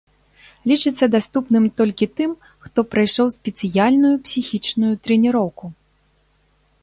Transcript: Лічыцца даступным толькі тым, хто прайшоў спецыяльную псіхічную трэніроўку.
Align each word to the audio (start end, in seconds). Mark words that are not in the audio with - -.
Лічыцца 0.69 1.05
даступным 1.15 1.67
толькі 1.81 2.05
тым, 2.19 2.31
хто 2.67 2.79
прайшоў 2.95 3.27
спецыяльную 3.37 4.13
псіхічную 4.29 4.93
трэніроўку. 5.03 5.65